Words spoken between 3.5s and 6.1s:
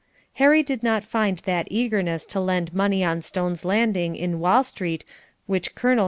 Landing in Wall street which Col.